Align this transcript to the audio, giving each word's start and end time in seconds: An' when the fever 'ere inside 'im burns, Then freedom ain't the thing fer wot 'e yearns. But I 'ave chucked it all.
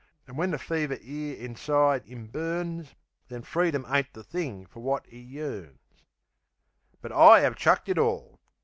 An' 0.25 0.35
when 0.35 0.49
the 0.49 0.57
fever 0.57 0.95
'ere 0.99 1.35
inside 1.35 2.07
'im 2.07 2.25
burns, 2.25 2.95
Then 3.27 3.43
freedom 3.43 3.85
ain't 3.87 4.13
the 4.13 4.23
thing 4.23 4.65
fer 4.65 4.79
wot 4.79 5.05
'e 5.13 5.19
yearns. 5.19 5.77
But 7.03 7.11
I 7.11 7.45
'ave 7.45 7.53
chucked 7.55 7.87
it 7.87 7.99
all. 7.99 8.39